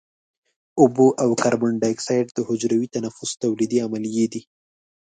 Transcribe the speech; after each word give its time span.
اوبه 0.81 1.07
او 1.23 1.29
کاربن 1.41 1.73
دای 1.81 1.91
اکساید 1.93 2.27
د 2.33 2.39
حجروي 2.47 2.87
تنفس 2.95 3.29
تولیدي 3.43 3.77
عملیې 3.85 4.25
دي. 4.33 4.41